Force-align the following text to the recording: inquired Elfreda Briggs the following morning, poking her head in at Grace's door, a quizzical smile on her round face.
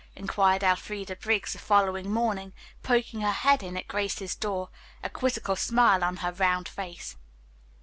inquired 0.15 0.63
Elfreda 0.63 1.15
Briggs 1.17 1.53
the 1.53 1.59
following 1.59 2.09
morning, 2.11 2.53
poking 2.81 3.21
her 3.21 3.29
head 3.29 3.61
in 3.61 3.77
at 3.77 3.87
Grace's 3.87 4.33
door, 4.35 4.69
a 5.03 5.11
quizzical 5.11 5.55
smile 5.55 6.03
on 6.03 6.15
her 6.25 6.31
round 6.31 6.67
face. 6.67 7.17